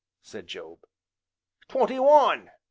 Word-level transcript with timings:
said 0.23 0.47
Job. 0.47 0.79
"Twenty 1.67 1.99
one!" 1.99 2.49